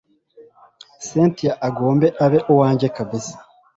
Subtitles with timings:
[1.05, 3.35] cyntia agombe abe uwanjye kabsa